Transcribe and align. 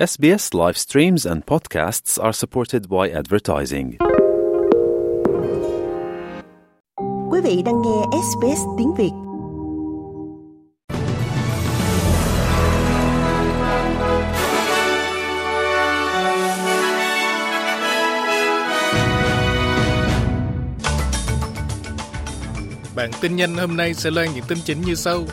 SBS 0.00 0.54
live 0.54 0.78
streams 0.78 1.26
and 1.26 1.44
podcasts 1.44 2.18
are 2.18 2.32
supported 2.32 2.88
by 2.88 3.10
advertising. 3.10 3.98
Quý 7.30 7.40
vị 7.40 7.62
đang 7.66 7.82
nghe 7.82 8.06
SBS 8.12 8.60
tiếng 8.78 8.94
Việt. 8.98 9.10
Bản 22.96 23.10
tin 23.20 23.36
nhanh 23.36 23.56
hôm 23.56 23.76
nay 23.76 23.94
sẽ 23.94 24.10
loan 24.10 24.28
những 24.34 24.44
tin 24.48 24.58
chính 24.64 24.80
như 24.80 24.94
sau. 24.94 25.24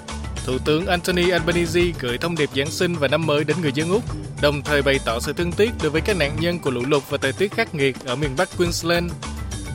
Thủ 0.48 0.57
tướng 0.66 0.88
Anthony 0.88 1.29
Albanese 1.29 1.82
gửi 2.00 2.18
thông 2.18 2.36
điệp 2.36 2.50
Giáng 2.55 2.71
sinh 2.71 2.96
và 2.96 3.07
năm 3.07 3.25
mới 3.25 3.43
đến 3.43 3.57
người 3.61 3.71
dân 3.73 3.89
Úc, 3.89 4.04
đồng 4.41 4.61
thời 4.61 4.82
bày 4.82 5.00
tỏ 5.05 5.20
sự 5.20 5.34
thương 5.34 5.52
tiếc 5.52 5.71
đối 5.82 5.91
với 5.91 6.02
các 6.02 6.18
nạn 6.18 6.32
nhân 6.39 6.60
của 6.60 6.71
lũ 6.71 6.82
lụt 6.87 7.04
và 7.10 7.18
thời 7.18 7.33
tiết 7.33 7.54
khắc 7.54 7.75
nghiệt 7.75 7.96
ở 8.06 8.15
miền 8.15 8.32
Bắc 8.37 8.57
Queensland. 8.57 9.11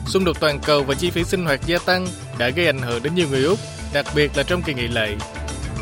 Xung 0.07 0.25
đột 0.25 0.39
toàn 0.39 0.59
cầu 0.59 0.83
và 0.83 0.95
chi 0.95 1.09
phí 1.09 1.23
sinh 1.23 1.45
hoạt 1.45 1.59
gia 1.65 1.77
tăng 1.77 2.07
đã 2.37 2.49
gây 2.49 2.65
ảnh 2.65 2.81
hưởng 2.81 3.03
đến 3.03 3.15
nhiều 3.15 3.27
người 3.31 3.43
Úc, 3.43 3.59
đặc 3.93 4.05
biệt 4.15 4.31
là 4.37 4.43
trong 4.43 4.61
kỳ 4.61 4.73
nghỉ 4.73 4.87
lễ. 4.87 5.15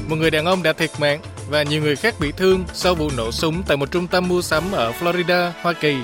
Một 0.08 0.16
người 0.16 0.31
đàn 0.31 0.45
ông 0.45 0.64
đã 0.64 0.73
thiệt 0.73 0.92
mạng 1.00 1.20
và 1.50 1.64
nhiều 1.64 1.81
người 1.81 1.95
khác 1.95 2.16
bị 2.20 2.31
thương 2.31 2.64
sau 2.73 2.95
vụ 2.95 3.09
nổ 3.17 3.31
súng 3.31 3.64
tại 3.64 3.78
một 3.78 3.92
trung 3.92 4.08
tâm 4.08 4.28
mua 4.28 4.42
sắm 4.42 4.72
ở 4.72 4.92
Florida, 4.92 5.52
Hoa 5.62 5.73
Kỳ. 5.73 5.95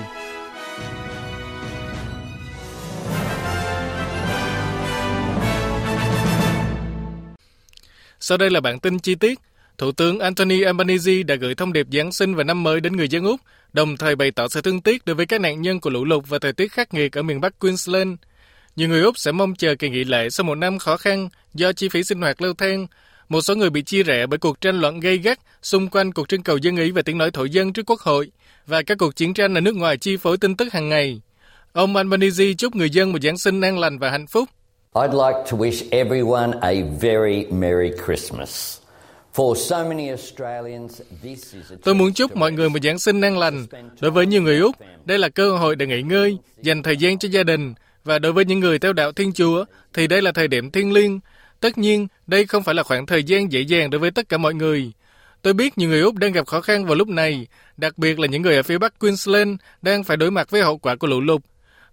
Sau 8.28 8.38
đây 8.38 8.50
là 8.50 8.60
bản 8.60 8.80
tin 8.80 8.98
chi 8.98 9.14
tiết. 9.14 9.38
Thủ 9.78 9.92
tướng 9.92 10.18
Anthony 10.18 10.62
Albanese 10.62 11.22
đã 11.22 11.34
gửi 11.34 11.54
thông 11.54 11.72
điệp 11.72 11.86
Giáng 11.92 12.12
sinh 12.12 12.34
và 12.34 12.44
năm 12.44 12.62
mới 12.62 12.80
đến 12.80 12.96
người 12.96 13.08
dân 13.08 13.24
Úc, 13.24 13.40
đồng 13.72 13.96
thời 13.96 14.16
bày 14.16 14.30
tỏ 14.30 14.48
sự 14.48 14.60
thương 14.60 14.80
tiếc 14.80 15.04
đối 15.04 15.16
với 15.16 15.26
các 15.26 15.40
nạn 15.40 15.62
nhân 15.62 15.80
của 15.80 15.90
lũ 15.90 16.04
lụt 16.04 16.24
và 16.28 16.38
thời 16.38 16.52
tiết 16.52 16.72
khắc 16.72 16.94
nghiệt 16.94 17.12
ở 17.12 17.22
miền 17.22 17.40
Bắc 17.40 17.58
Queensland. 17.58 18.14
Nhiều 18.76 18.88
người 18.88 19.02
Úc 19.02 19.18
sẽ 19.18 19.32
mong 19.32 19.54
chờ 19.54 19.74
kỳ 19.74 19.88
nghỉ 19.88 20.04
lễ 20.04 20.30
sau 20.30 20.44
một 20.44 20.54
năm 20.54 20.78
khó 20.78 20.96
khăn 20.96 21.28
do 21.54 21.72
chi 21.72 21.88
phí 21.88 22.04
sinh 22.04 22.20
hoạt 22.20 22.42
leo 22.42 22.54
thang. 22.54 22.86
Một 23.28 23.40
số 23.40 23.54
người 23.54 23.70
bị 23.70 23.82
chia 23.82 24.02
rẽ 24.02 24.26
bởi 24.26 24.38
cuộc 24.38 24.60
tranh 24.60 24.80
luận 24.80 25.00
gây 25.00 25.18
gắt 25.18 25.38
xung 25.62 25.88
quanh 25.88 26.12
cuộc 26.12 26.28
trưng 26.28 26.42
cầu 26.42 26.56
dân 26.56 26.76
ý 26.76 26.90
về 26.90 27.02
tiếng 27.02 27.18
nói 27.18 27.30
thổ 27.30 27.44
dân 27.44 27.72
trước 27.72 27.90
Quốc 27.90 28.00
hội 28.00 28.30
và 28.66 28.82
các 28.82 28.98
cuộc 28.98 29.16
chiến 29.16 29.34
tranh 29.34 29.54
ở 29.54 29.60
nước 29.60 29.76
ngoài 29.76 29.96
chi 29.96 30.16
phối 30.16 30.38
tin 30.38 30.56
tức 30.56 30.72
hàng 30.72 30.88
ngày. 30.88 31.20
Ông 31.72 31.96
Albanese 31.96 32.52
chúc 32.58 32.76
người 32.76 32.90
dân 32.90 33.12
một 33.12 33.22
Giáng 33.22 33.38
sinh 33.38 33.60
an 33.60 33.78
lành 33.78 33.98
và 33.98 34.10
hạnh 34.10 34.26
phúc. 34.26 34.48
I'd 34.94 35.12
like 35.12 35.50
to 35.50 35.56
wish 35.56 35.84
everyone 35.90 36.58
a 36.62 36.82
very 37.00 37.46
Merry 37.50 37.92
Christmas. 38.04 38.80
For 39.34 39.54
so 39.56 39.84
many 39.84 40.08
Australians, 40.08 41.00
this 41.22 41.54
is 41.54 41.72
a 41.72 41.76
Tôi 41.84 41.94
muốn 41.94 42.12
chúc 42.12 42.36
mọi 42.36 42.52
người 42.52 42.70
một 42.70 42.78
Giáng 42.82 42.98
sinh 42.98 43.20
an 43.20 43.38
lành. 43.38 43.66
Đối 44.00 44.10
với 44.10 44.26
nhiều 44.26 44.42
người 44.42 44.58
Úc, 44.58 44.76
đây 45.04 45.18
là 45.18 45.28
cơ 45.28 45.56
hội 45.56 45.76
để 45.76 45.86
nghỉ 45.86 46.02
ngơi, 46.02 46.38
dành 46.62 46.82
thời 46.82 46.96
gian 46.96 47.18
cho 47.18 47.28
gia 47.28 47.42
đình. 47.42 47.74
Và 48.04 48.18
đối 48.18 48.32
với 48.32 48.44
những 48.44 48.60
người 48.60 48.78
theo 48.78 48.92
đạo 48.92 49.12
Thiên 49.12 49.32
Chúa, 49.32 49.64
thì 49.94 50.06
đây 50.06 50.22
là 50.22 50.32
thời 50.32 50.48
điểm 50.48 50.70
thiêng 50.70 50.92
liêng. 50.92 51.20
Tất 51.60 51.78
nhiên, 51.78 52.08
đây 52.26 52.46
không 52.46 52.62
phải 52.62 52.74
là 52.74 52.82
khoảng 52.82 53.06
thời 53.06 53.24
gian 53.24 53.52
dễ 53.52 53.60
dàng 53.60 53.90
đối 53.90 53.98
với 53.98 54.10
tất 54.10 54.28
cả 54.28 54.36
mọi 54.38 54.54
người. 54.54 54.92
Tôi 55.42 55.52
biết 55.52 55.78
nhiều 55.78 55.88
người 55.88 56.00
Úc 56.00 56.14
đang 56.14 56.32
gặp 56.32 56.46
khó 56.46 56.60
khăn 56.60 56.86
vào 56.86 56.94
lúc 56.94 57.08
này, 57.08 57.46
đặc 57.76 57.98
biệt 57.98 58.18
là 58.18 58.26
những 58.26 58.42
người 58.42 58.56
ở 58.56 58.62
phía 58.62 58.78
Bắc 58.78 58.98
Queensland 58.98 59.56
đang 59.82 60.04
phải 60.04 60.16
đối 60.16 60.30
mặt 60.30 60.50
với 60.50 60.62
hậu 60.62 60.78
quả 60.78 60.96
của 60.96 61.06
lũ 61.06 61.20
lụt. 61.20 61.40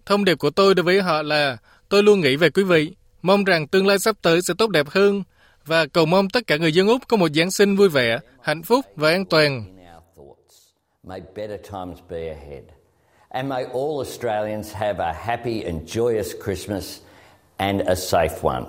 Thông 0.06 0.24
điệp 0.24 0.38
của 0.38 0.50
tôi 0.50 0.74
đối 0.74 0.84
với 0.84 1.02
họ 1.02 1.22
là 1.22 1.56
tôi 1.88 2.02
luôn 2.02 2.20
nghĩ 2.20 2.36
về 2.36 2.50
quý 2.50 2.62
vị, 2.62 2.92
mong 3.22 3.44
rằng 3.44 3.66
tương 3.66 3.86
lai 3.86 3.98
sắp 3.98 4.16
tới 4.22 4.42
sẽ 4.42 4.54
tốt 4.58 4.70
đẹp 4.70 4.88
hơn 4.88 5.22
và 5.66 5.86
cầu 5.86 6.06
mong 6.06 6.30
tất 6.30 6.46
cả 6.46 6.56
người 6.56 6.72
dân 6.72 6.88
Úc 6.88 7.08
có 7.08 7.16
một 7.16 7.28
Giáng 7.34 7.50
sinh 7.50 7.76
vui 7.76 7.88
vẻ, 7.88 8.18
hạnh 8.42 8.62
phúc 8.62 8.84
và 8.96 9.10
an 9.10 9.24
toàn. 9.24 9.64
in 9.66 9.86
our 9.94 10.02
thoughts. 10.16 10.56
May 11.02 11.20
better 11.36 11.60
times 11.72 11.98
be 12.10 12.28
ahead. 12.28 12.64
And 13.28 13.48
may 13.48 13.64
all 13.64 13.98
Australians 14.04 14.72
have 14.72 15.04
a 15.04 15.12
happy 15.12 15.62
and 15.62 15.96
joyous 15.96 16.44
Christmas 16.44 16.98
and 17.56 17.80
a 17.86 17.94
safe 17.94 18.42
one. 18.42 18.64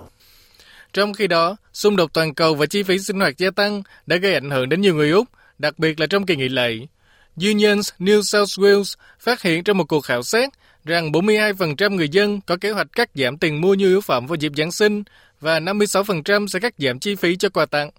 Trong 0.92 1.12
khi 1.12 1.26
đó, 1.26 1.56
xung 1.72 1.96
đột 1.96 2.12
toàn 2.12 2.34
cầu 2.34 2.54
và 2.54 2.66
chi 2.66 2.82
phí 2.82 2.98
sinh 2.98 3.20
hoạt 3.20 3.38
gia 3.38 3.50
tăng 3.50 3.82
đã 4.06 4.16
gây 4.16 4.34
ảnh 4.34 4.50
hưởng 4.50 4.68
đến 4.68 4.80
nhiều 4.80 4.94
người 4.94 5.10
Úc, 5.10 5.28
đặc 5.58 5.78
biệt 5.78 6.00
là 6.00 6.06
trong 6.06 6.26
kỳ 6.26 6.36
nghỉ 6.36 6.48
lễ. 6.48 6.78
Unions 7.36 7.90
New 7.98 8.22
South 8.22 8.58
Wales 8.58 8.96
phát 9.20 9.42
hiện 9.42 9.64
trong 9.64 9.78
một 9.78 9.84
cuộc 9.88 10.00
khảo 10.00 10.22
sát 10.22 10.48
rằng 10.88 11.12
42% 11.12 11.94
người 11.94 12.08
dân 12.08 12.40
có 12.40 12.56
kế 12.56 12.70
hoạch 12.70 12.92
cắt 12.92 13.10
giảm 13.14 13.38
tiền 13.38 13.60
mua 13.60 13.74
nhu 13.74 13.86
yếu 13.86 14.00
phẩm 14.00 14.26
vào 14.26 14.36
dịp 14.36 14.52
Giáng 14.56 14.72
sinh 14.72 15.02
và 15.40 15.60
56% 15.60 16.46
sẽ 16.46 16.60
cắt 16.60 16.74
giảm 16.78 16.98
chi 16.98 17.14
phí 17.14 17.36
cho 17.36 17.48
quà 17.48 17.66
tặng. 17.66 17.90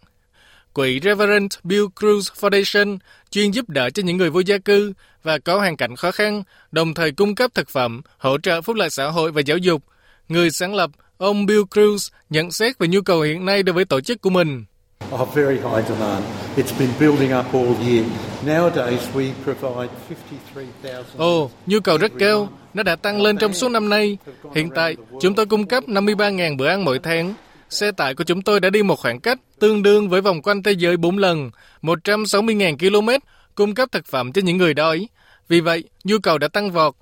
Quỹ 0.74 1.00
Reverend 1.04 1.54
Bill 1.64 1.86
Cruz 1.96 2.22
Foundation 2.22 2.98
chuyên 3.30 3.52
giúp 3.52 3.70
đỡ 3.70 3.90
cho 3.90 4.04
những 4.04 4.18
người 4.18 4.30
vô 4.30 4.40
gia 4.40 4.58
cư 4.58 4.94
và 5.24 5.40
có 5.40 5.58
hoàn 5.58 5.78
cảnh 5.78 5.96
khó 5.96 6.12
khăn, 6.12 6.44
đồng 6.72 6.94
thời 6.94 7.12
cung 7.12 7.36
cấp 7.36 7.52
thực 7.54 7.70
phẩm, 7.70 8.02
hỗ 8.18 8.38
trợ 8.38 8.62
phúc 8.62 8.76
lợi 8.76 8.90
xã 8.90 9.06
hội 9.06 9.32
và 9.32 9.42
giáo 9.42 9.58
dục. 9.58 9.84
Người 10.30 10.52
sáng 10.52 10.76
lập, 10.76 10.92
ông 11.18 11.46
Bill 11.46 11.62
Cruz 11.62 12.10
nhận 12.30 12.52
xét 12.52 12.78
về 12.80 12.88
nhu 12.88 13.02
cầu 13.02 13.22
hiện 13.22 13.46
nay 13.46 13.64
đối 13.64 13.74
với 13.74 13.86
tổ 13.86 14.02
chức 14.02 14.22
của 14.22 14.30
mình 14.30 14.66
of 15.12 15.34
very 15.34 15.58
high 15.60 15.82
demand. 15.88 16.24
It's 16.56 16.80
been 16.80 16.90
building 17.00 17.34
up 17.34 17.54
all 17.54 17.76
year. 17.88 18.06
Nowadays, 18.46 19.02
we 19.14 19.32
provide 19.44 19.90
53,000. 20.10 21.04
Ồ, 21.18 21.52
nhu 21.66 21.80
cầu 21.80 21.98
rất 21.98 22.12
cao, 22.20 22.50
nó 22.74 22.84
đã 22.84 22.96
tăng 22.96 23.22
lên 23.22 23.38
trong 23.38 23.54
suốt 23.54 23.70
năm 23.70 23.90
nay. 23.90 24.18
Hiện 24.56 24.70
tại, 24.76 24.96
chúng 25.22 25.36
tôi 25.36 25.46
cung 25.46 25.68
cấp 25.68 25.84
53.000 25.88 26.58
bữa 26.58 26.68
ăn 26.68 26.86
mỗi 26.86 27.00
tháng. 27.00 27.34
Xe 27.70 27.92
tải 27.92 28.16
của 28.16 28.24
chúng 28.24 28.42
tôi 28.42 28.60
đã 28.60 28.70
đi 28.70 28.84
một 28.84 29.00
khoảng 29.00 29.20
cách 29.20 29.40
tương 29.60 29.84
đương 29.84 30.10
với 30.10 30.22
vòng 30.22 30.42
quanh 30.42 30.64
thế 30.64 30.72
giới 30.72 30.98
4 30.98 31.18
lần, 31.18 31.52
160.000 31.82 32.78
km, 32.78 33.10
cung 33.56 33.76
cấp 33.76 33.90
thực 33.92 34.06
phẩm 34.06 34.32
cho 34.32 34.42
những 34.42 34.58
người 34.58 34.74
đói. 34.74 35.08
Vì 35.48 35.62
vậy, 35.62 35.84
nhu 36.04 36.20
cầu 36.20 36.38
đã 36.38 36.48
tăng 36.48 36.72
vọt. 36.72 36.96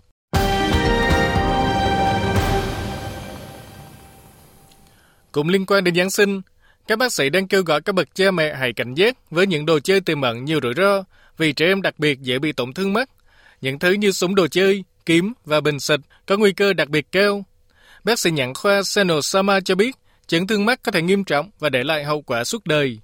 Cũng 5.32 5.50
liên 5.50 5.66
quan 5.66 5.84
đến 5.84 5.96
Giáng 5.96 6.12
sinh, 6.12 6.42
các 6.88 7.00
bác 7.00 7.14
sĩ 7.14 7.30
đang 7.30 7.48
kêu 7.48 7.64
gọi 7.64 7.82
các 7.82 7.96
bậc 7.96 8.16
cha 8.16 8.32
mẹ 8.32 8.54
hãy 8.54 8.74
cảnh 8.74 8.94
giác 8.94 9.18
với 9.32 9.48
những 9.48 9.66
đồ 9.66 9.80
chơi 9.80 10.02
tiềm 10.02 10.22
ẩn 10.22 10.46
nhiều 10.46 10.60
rủi 10.64 10.74
ro 10.74 11.04
vì 11.38 11.54
trẻ 11.54 11.66
em 11.66 11.82
đặc 11.82 12.00
biệt 12.00 12.22
dễ 12.22 12.40
bị 12.40 12.52
tổn 12.52 12.74
thương 12.74 12.94
mắt. 12.94 13.10
Những 13.62 13.80
thứ 13.80 13.92
như 13.92 14.12
súng 14.12 14.36
đồ 14.36 14.48
chơi, 14.48 14.84
kiếm 15.06 15.34
và 15.46 15.62
bình 15.62 15.80
xịt 15.80 16.00
có 16.26 16.38
nguy 16.38 16.52
cơ 16.52 16.74
đặc 16.74 16.90
biệt 16.90 17.06
cao. 17.12 17.44
Bác 18.04 18.20
sĩ 18.20 18.32
nhãn 18.32 18.54
khoa 18.54 18.82
Seno 18.84 19.22
Sama 19.22 19.60
cho 19.60 19.76
biết, 19.76 19.96
chấn 20.28 20.48
thương 20.48 20.66
mắt 20.66 20.80
có 20.84 20.92
thể 20.92 21.02
nghiêm 21.02 21.24
trọng 21.24 21.50
và 21.60 21.70
để 21.70 21.84
lại 21.84 22.04
hậu 22.04 22.22
quả 22.22 22.44
suốt 22.44 22.66
đời. 22.66 23.00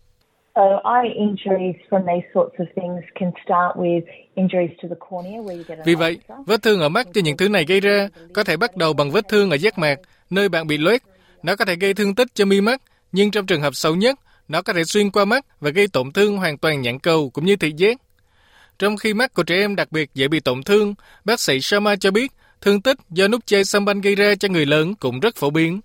Vì 5.85 5.95
vậy, 5.95 6.17
vết 6.45 6.61
thương 6.61 6.79
ở 6.79 6.89
mắt 6.89 7.07
do 7.13 7.21
những 7.23 7.37
thứ 7.37 7.49
này 7.49 7.65
gây 7.67 7.79
ra 7.79 8.09
có 8.33 8.43
thể 8.43 8.57
bắt 8.57 8.77
đầu 8.77 8.93
bằng 8.93 9.11
vết 9.11 9.27
thương 9.29 9.49
ở 9.49 9.55
giác 9.55 9.77
mạc, 9.77 9.99
nơi 10.29 10.49
bạn 10.49 10.67
bị 10.67 10.77
loét. 10.77 11.01
Nó 11.43 11.55
có 11.55 11.65
thể 11.65 11.75
gây 11.75 11.93
thương 11.93 12.15
tích 12.15 12.27
cho 12.33 12.45
mi 12.45 12.61
mắt, 12.61 12.81
nhưng 13.13 13.31
trong 13.31 13.45
trường 13.45 13.61
hợp 13.61 13.75
xấu 13.75 13.95
nhất, 13.95 14.19
nó 14.47 14.61
có 14.61 14.73
thể 14.73 14.83
xuyên 14.83 15.11
qua 15.11 15.25
mắt 15.25 15.45
và 15.59 15.69
gây 15.69 15.87
tổn 15.87 16.11
thương 16.11 16.37
hoàn 16.37 16.57
toàn 16.57 16.81
nhãn 16.81 16.99
cầu 16.99 17.29
cũng 17.29 17.45
như 17.45 17.55
thị 17.55 17.73
giác. 17.77 17.97
Trong 18.79 18.97
khi 18.97 19.13
mắt 19.13 19.33
của 19.33 19.43
trẻ 19.43 19.55
em 19.55 19.75
đặc 19.75 19.91
biệt 19.91 20.09
dễ 20.13 20.27
bị 20.27 20.39
tổn 20.39 20.63
thương, 20.63 20.95
bác 21.25 21.39
sĩ 21.39 21.61
Sharma 21.61 21.95
cho 21.95 22.11
biết 22.11 22.31
thương 22.61 22.81
tích 22.81 22.97
do 23.09 23.27
nút 23.27 23.41
chơi 23.45 23.65
sâm 23.65 23.85
banh 23.85 24.01
gây 24.01 24.15
ra 24.15 24.35
cho 24.35 24.47
người 24.47 24.65
lớn 24.65 24.95
cũng 24.95 25.19
rất 25.19 25.35
phổ 25.35 25.49
biến. 25.49 25.81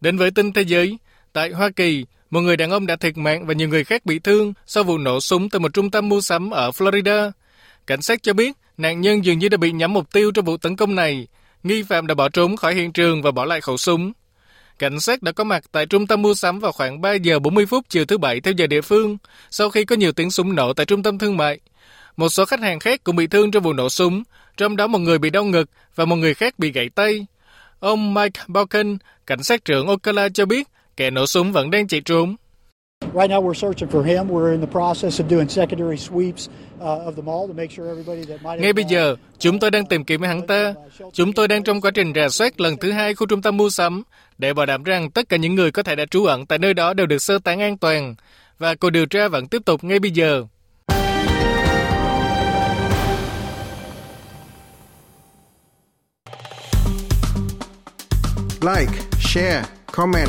Đến 0.00 0.18
với 0.18 0.30
tin 0.30 0.52
thế 0.52 0.62
giới, 0.62 0.98
tại 1.32 1.50
Hoa 1.50 1.70
Kỳ, 1.76 2.04
một 2.30 2.40
người 2.40 2.56
đàn 2.56 2.70
ông 2.70 2.86
đã 2.86 2.96
thiệt 2.96 3.16
mạng 3.16 3.46
và 3.46 3.54
nhiều 3.54 3.68
người 3.68 3.84
khác 3.84 4.06
bị 4.06 4.18
thương 4.18 4.52
sau 4.66 4.84
vụ 4.84 4.98
nổ 4.98 5.20
súng 5.20 5.50
tại 5.50 5.60
một 5.60 5.74
trung 5.74 5.90
tâm 5.90 6.08
mua 6.08 6.20
sắm 6.20 6.50
ở 6.50 6.70
Florida. 6.70 7.30
Cảnh 7.86 8.02
sát 8.02 8.22
cho 8.22 8.32
biết 8.32 8.52
nạn 8.76 9.00
nhân 9.00 9.24
dường 9.24 9.38
như 9.38 9.48
đã 9.48 9.56
bị 9.56 9.72
nhắm 9.72 9.92
mục 9.92 10.12
tiêu 10.12 10.30
trong 10.30 10.44
vụ 10.44 10.56
tấn 10.56 10.76
công 10.76 10.94
này. 10.94 11.26
Nghi 11.62 11.82
phạm 11.82 12.06
đã 12.06 12.14
bỏ 12.14 12.28
trốn 12.28 12.56
khỏi 12.56 12.74
hiện 12.74 12.92
trường 12.92 13.22
và 13.22 13.30
bỏ 13.30 13.44
lại 13.44 13.60
khẩu 13.60 13.76
súng. 13.76 14.12
Cảnh 14.78 15.00
sát 15.00 15.22
đã 15.22 15.32
có 15.32 15.44
mặt 15.44 15.64
tại 15.72 15.86
trung 15.86 16.06
tâm 16.06 16.22
mua 16.22 16.34
sắm 16.34 16.58
vào 16.60 16.72
khoảng 16.72 17.00
3 17.00 17.14
giờ 17.14 17.38
40 17.38 17.66
phút 17.66 17.84
chiều 17.88 18.04
thứ 18.04 18.18
Bảy 18.18 18.40
theo 18.40 18.54
giờ 18.56 18.66
địa 18.66 18.80
phương, 18.80 19.18
sau 19.50 19.70
khi 19.70 19.84
có 19.84 19.96
nhiều 19.96 20.12
tiếng 20.12 20.30
súng 20.30 20.54
nổ 20.54 20.72
tại 20.72 20.86
trung 20.86 21.02
tâm 21.02 21.18
thương 21.18 21.36
mại. 21.36 21.60
Một 22.16 22.28
số 22.28 22.44
khách 22.44 22.60
hàng 22.60 22.80
khác 22.80 23.00
cũng 23.04 23.16
bị 23.16 23.26
thương 23.26 23.50
trong 23.50 23.62
vụ 23.62 23.72
nổ 23.72 23.88
súng, 23.88 24.22
trong 24.56 24.76
đó 24.76 24.86
một 24.86 24.98
người 24.98 25.18
bị 25.18 25.30
đau 25.30 25.44
ngực 25.44 25.70
và 25.94 26.04
một 26.04 26.16
người 26.16 26.34
khác 26.34 26.58
bị 26.58 26.72
gãy 26.72 26.88
tay. 26.94 27.26
Ông 27.80 28.14
Mike 28.14 28.40
Balkan, 28.46 28.98
cảnh 29.26 29.42
sát 29.42 29.64
trưởng 29.64 29.86
Ocala 29.86 30.28
cho 30.28 30.46
biết 30.46 30.68
kẻ 30.96 31.10
nổ 31.10 31.26
súng 31.26 31.52
vẫn 31.52 31.70
đang 31.70 31.88
chạy 31.88 32.00
trốn. 32.00 32.36
Right 33.14 33.28
now, 33.30 33.40
we're 33.40 33.54
searching 33.54 33.88
for 33.88 34.02
him. 34.02 34.28
We're 34.28 34.52
in 34.52 34.60
the 34.60 34.66
process 34.66 35.20
of 35.20 35.28
doing 35.28 35.48
secondary 35.48 35.96
sweeps 35.98 36.48
uh, 36.80 37.08
of 37.08 37.16
the 37.16 37.22
mall 37.22 37.46
to 37.48 37.54
make 37.54 37.70
sure 37.70 37.88
everybody 37.90 38.24
that 38.24 38.42
might 38.42 38.50
have 38.50 38.60
Ngay 38.60 38.72
bây 38.72 38.84
giờ, 38.84 39.16
chúng 39.38 39.58
tôi 39.58 39.70
đang 39.70 39.86
tìm 39.86 40.04
kiếm 40.04 40.22
hắn 40.22 40.46
ta. 40.46 40.74
Chúng 41.12 41.32
tôi 41.32 41.48
đang 41.48 41.62
trong 41.64 41.80
quá 41.80 41.90
trình 41.94 42.12
rà 42.14 42.28
soát 42.28 42.60
lần 42.60 42.76
thứ 42.76 42.92
hai 42.92 43.14
khu 43.14 43.26
trung 43.26 43.42
tâm 43.42 43.56
mua 43.56 43.70
sắm 43.70 44.02
để 44.38 44.54
bảo 44.54 44.66
đảm 44.66 44.82
rằng 44.82 45.10
tất 45.10 45.28
cả 45.28 45.36
những 45.36 45.54
người 45.54 45.70
có 45.70 45.82
thể 45.82 45.96
đã 45.96 46.04
trú 46.06 46.24
ẩn 46.24 46.46
tại 46.46 46.58
nơi 46.58 46.74
đó 46.74 46.94
đều 46.94 47.06
được 47.06 47.18
sơ 47.18 47.38
tán 47.38 47.60
an 47.60 47.78
toàn. 47.78 48.14
Và 48.58 48.74
cuộc 48.74 48.90
điều 48.90 49.06
tra 49.06 49.28
vẫn 49.28 49.48
tiếp 49.48 49.62
tục 49.64 49.84
ngay 49.84 49.98
bây 49.98 50.10
giờ. 50.10 50.44
Like, 58.62 58.92
share, 59.20 59.64
comment. 59.92 60.28